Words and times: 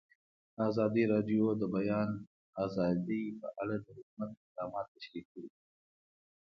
ازادي 0.67 1.03
راډیو 1.13 1.45
د 1.55 1.57
د 1.61 1.63
بیان 1.75 2.09
آزادي 2.65 3.23
په 3.39 3.47
اړه 3.61 3.75
د 3.83 3.85
حکومت 3.97 4.29
اقدامات 4.39 4.85
تشریح 4.95 5.25
کړي. 5.31 5.49